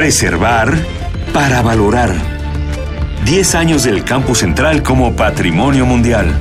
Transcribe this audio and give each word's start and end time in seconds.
Preservar 0.00 0.74
para 1.34 1.60
valorar. 1.60 2.10
10 3.26 3.54
años 3.54 3.82
del 3.82 4.02
Campus 4.02 4.38
Central 4.38 4.82
como 4.82 5.14
Patrimonio 5.14 5.84
Mundial. 5.84 6.34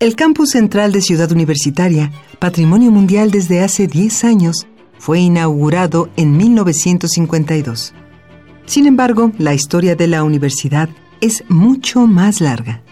El 0.00 0.16
campus 0.16 0.50
central 0.50 0.90
de 0.90 1.02
Ciudad 1.02 1.30
Universitaria, 1.30 2.10
Patrimonio 2.40 2.90
Mundial 2.90 3.30
desde 3.30 3.60
hace 3.60 3.86
10 3.86 4.24
años, 4.24 4.66
fue 4.98 5.20
inaugurado 5.20 6.08
en 6.16 6.36
1952. 6.36 7.94
Sin 8.66 8.86
embargo, 8.86 9.32
la 9.38 9.54
historia 9.54 9.96
de 9.96 10.06
la 10.06 10.22
universidad 10.22 10.88
es 11.20 11.44
mucho 11.48 12.06
más 12.06 12.40
larga. 12.40 12.82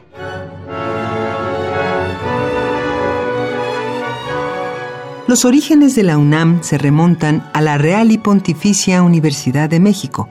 Los 5.27 5.45
orígenes 5.45 5.95
de 5.95 6.03
la 6.03 6.19
UNAM 6.19 6.63
se 6.63 6.79
remontan 6.79 7.49
a 7.53 7.61
la 7.61 7.79
Real 7.79 8.13
y 8.13 8.19
Pontificia 8.19 9.03
Universidad 9.03 9.69
de 9.69 9.81
México, 9.81 10.29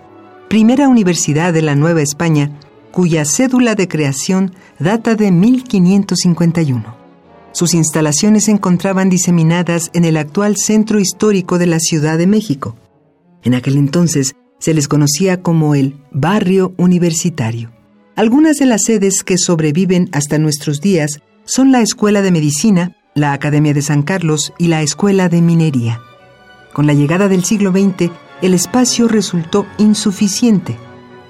primera 0.50 0.88
universidad 0.88 1.52
de 1.52 1.62
la 1.62 1.76
Nueva 1.76 2.02
España 2.02 2.52
cuya 2.94 3.26
cédula 3.26 3.74
de 3.74 3.88
creación 3.88 4.54
data 4.78 5.16
de 5.16 5.32
1551. 5.32 6.96
Sus 7.52 7.74
instalaciones 7.74 8.46
se 8.46 8.52
encontraban 8.52 9.10
diseminadas 9.10 9.90
en 9.94 10.06
el 10.06 10.16
actual 10.16 10.58
centro 10.58 11.00
histórico 11.00 11.58
de 11.58 11.66
la 11.66 11.80
Ciudad 11.80 12.20
de 12.20 12.28
México. 12.28 12.76
En 13.42 13.56
aquel 13.56 13.78
entonces 13.78 14.36
se 14.64 14.74
les 14.74 14.88
conocía 14.88 15.42
como 15.42 15.76
el 15.76 15.98
barrio 16.12 16.74
universitario. 16.78 17.72
Algunas 18.16 18.58
de 18.58 18.66
las 18.66 18.84
sedes 18.84 19.24
que 19.24 19.38
sobreviven 19.38 20.08
hasta 20.14 20.38
nuestros 20.38 20.80
días 20.80 21.20
son 21.44 21.72
la 21.72 21.82
Escuela 21.82 22.22
de 22.22 22.32
Medicina, 22.32 22.96
la 23.14 23.34
Academia 23.34 23.74
de 23.74 23.82
San 23.82 24.04
Carlos 24.04 24.54
y 24.58 24.68
la 24.68 24.82
Escuela 24.82 25.28
de 25.28 25.42
Minería. 25.42 26.00
Con 26.72 26.88
la 26.88 26.94
llegada 26.94 27.28
del 27.28 27.44
siglo 27.44 27.72
XX, 27.72 28.12
el 28.42 28.54
espacio 28.54 29.08
resultó 29.08 29.66
insuficiente 29.78 30.78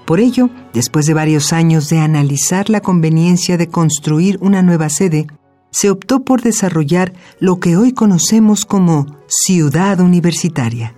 por 0.05 0.19
ello, 0.19 0.49
después 0.73 1.05
de 1.05 1.13
varios 1.13 1.53
años 1.53 1.89
de 1.89 1.99
analizar 1.99 2.69
la 2.69 2.81
conveniencia 2.81 3.57
de 3.57 3.69
construir 3.69 4.37
una 4.41 4.61
nueva 4.61 4.89
sede, 4.89 5.27
se 5.71 5.89
optó 5.89 6.23
por 6.23 6.41
desarrollar 6.41 7.13
lo 7.39 7.59
que 7.59 7.77
hoy 7.77 7.93
conocemos 7.93 8.65
como 8.65 9.17
ciudad 9.27 10.01
universitaria. 10.01 10.95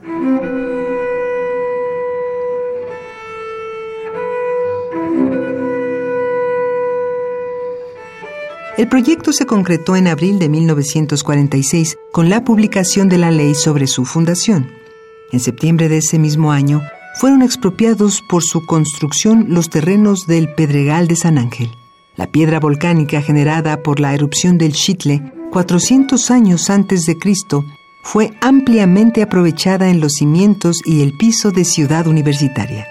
El 8.78 8.90
proyecto 8.90 9.32
se 9.32 9.46
concretó 9.46 9.96
en 9.96 10.08
abril 10.08 10.38
de 10.38 10.50
1946 10.50 11.98
con 12.12 12.30
la 12.30 12.44
publicación 12.44 13.08
de 13.08 13.18
la 13.18 13.32
ley 13.32 13.56
sobre 13.56 13.88
su 13.88 14.04
fundación. 14.04 14.70
En 15.32 15.40
septiembre 15.40 15.88
de 15.88 15.98
ese 15.98 16.20
mismo 16.20 16.52
año, 16.52 16.82
fueron 17.16 17.42
expropiados 17.42 18.22
por 18.30 18.44
su 18.44 18.66
construcción 18.66 19.46
los 19.48 19.70
terrenos 19.70 20.28
del 20.28 20.54
Pedregal 20.54 21.08
de 21.08 21.16
San 21.16 21.38
Ángel. 21.38 21.72
La 22.18 22.28
piedra 22.28 22.60
volcánica 22.60 23.22
generada 23.22 23.82
por 23.82 24.02
la 24.02 24.14
erupción 24.14 24.58
del 24.58 24.74
Chitle 24.74 25.32
400 25.52 26.30
años 26.32 26.70
antes 26.70 27.06
de 27.06 27.18
Cristo 27.18 27.64
fue 28.04 28.34
ampliamente 28.42 29.22
aprovechada 29.22 29.90
en 29.90 30.02
los 30.02 30.16
cimientos 30.16 30.82
y 30.84 31.02
el 31.02 31.16
piso 31.18 31.52
de 31.52 31.64
Ciudad 31.64 32.08
Universitaria. 32.08 32.86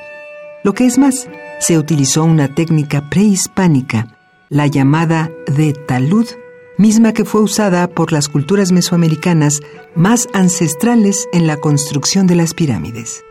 Lo 0.65 0.73
que 0.73 0.87
es 0.87 0.97
más, 0.97 1.29
se 1.61 1.77
utilizó 1.77 2.25
una 2.25 2.55
técnica 2.55 3.11
prehispánica, 3.11 4.15
la 4.49 4.67
llamada 4.67 5.31
de 5.47 5.73
talud, 5.73 6.27
misma 6.79 7.13
que 7.13 7.25
fue 7.25 7.41
usada 7.41 7.89
por 7.89 8.13
las 8.13 8.29
culturas 8.29 8.73
mesoamericanas 8.73 9.61
más 9.95 10.29
ancestrales 10.33 11.29
en 11.33 11.47
la 11.47 11.57
construcción 11.57 12.27
de 12.27 12.37
las 12.37 12.55
pirámides. 12.55 13.25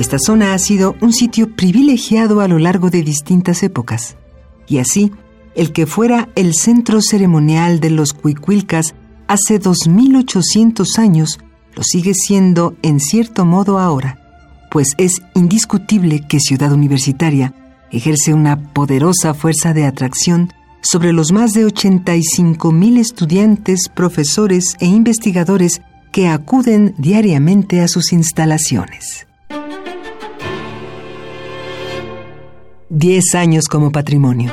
Esta 0.00 0.18
zona 0.18 0.54
ha 0.54 0.58
sido 0.58 0.96
un 1.02 1.12
sitio 1.12 1.54
privilegiado 1.54 2.40
a 2.40 2.48
lo 2.48 2.58
largo 2.58 2.88
de 2.88 3.02
distintas 3.02 3.62
épocas. 3.62 4.16
Y 4.66 4.78
así, 4.78 5.12
el 5.54 5.72
que 5.72 5.84
fuera 5.84 6.30
el 6.36 6.54
centro 6.54 7.02
ceremonial 7.02 7.80
de 7.80 7.90
los 7.90 8.14
Cuicuilcas 8.14 8.94
hace 9.28 9.58
2800 9.58 10.98
años, 10.98 11.38
lo 11.74 11.82
sigue 11.82 12.14
siendo 12.14 12.74
en 12.80 12.98
cierto 12.98 13.44
modo 13.44 13.78
ahora, 13.78 14.29
pues 14.70 14.94
es 14.98 15.22
indiscutible 15.34 16.26
que 16.26 16.40
Ciudad 16.40 16.72
Universitaria 16.72 17.52
ejerce 17.90 18.32
una 18.32 18.72
poderosa 18.72 19.34
fuerza 19.34 19.74
de 19.74 19.84
atracción 19.84 20.52
sobre 20.82 21.12
los 21.12 21.32
más 21.32 21.52
de 21.52 21.64
85 21.64 22.72
mil 22.72 22.98
estudiantes, 22.98 23.88
profesores 23.88 24.76
e 24.80 24.86
investigadores 24.86 25.82
que 26.12 26.28
acuden 26.28 26.94
diariamente 26.98 27.80
a 27.80 27.88
sus 27.88 28.12
instalaciones. 28.12 29.26
10 32.88 33.34
años 33.36 33.66
como 33.68 33.92
patrimonio. 33.92 34.52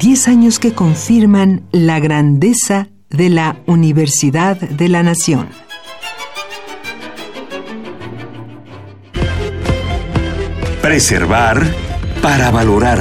10 0.00 0.28
años 0.28 0.58
que 0.58 0.72
confirman 0.72 1.62
la 1.72 2.00
grandeza 2.00 2.88
de 3.10 3.28
la 3.28 3.60
Universidad 3.66 4.56
de 4.58 4.88
la 4.88 5.02
Nación. 5.02 5.48
Preservar 10.88 11.66
para 12.22 12.50
valorar. 12.50 12.98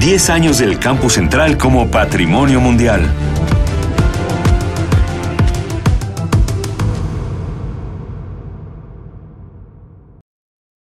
10 0.00 0.30
años 0.30 0.58
del 0.58 0.80
Campus 0.80 1.12
Central 1.12 1.56
como 1.56 1.88
Patrimonio 1.88 2.60
Mundial. 2.60 3.08